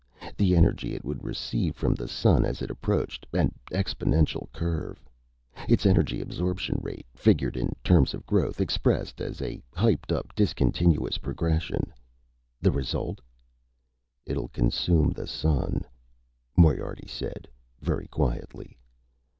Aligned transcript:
The 0.35 0.55
energy 0.55 0.95
it 0.95 1.05
would 1.05 1.23
receive 1.23 1.75
from 1.75 1.93
the 1.93 2.07
Sun 2.07 2.43
as 2.43 2.63
it 2.63 2.71
approached, 2.71 3.27
an 3.33 3.53
exponential 3.71 4.51
curve. 4.51 4.99
Its 5.69 5.85
energy 5.85 6.19
absorption 6.21 6.79
rate, 6.81 7.05
figured 7.13 7.55
in 7.55 7.75
terms 7.83 8.15
of 8.15 8.25
growth, 8.25 8.59
expressed 8.59 9.21
as 9.21 9.43
a 9.43 9.61
hyped 9.77 10.11
up 10.11 10.33
discontinuous 10.33 11.19
progression. 11.19 11.93
The 12.59 12.71
result 12.71 13.21
"It'll 14.25 14.49
consume 14.49 15.11
the 15.11 15.27
Sun," 15.27 15.85
Moriarty 16.57 17.07
said, 17.07 17.47
very 17.79 18.07
quietly. 18.07 18.79